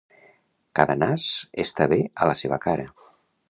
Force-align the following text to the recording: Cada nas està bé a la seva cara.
Cada 0.79 0.95
nas 1.03 1.27
està 1.67 1.89
bé 1.95 2.03
a 2.25 2.33
la 2.33 2.39
seva 2.43 2.63
cara. 2.69 2.91